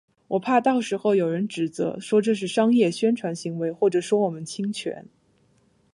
[0.29, 5.05] 我怕到时候有人指责，说这是商业宣传行为或者说我们侵权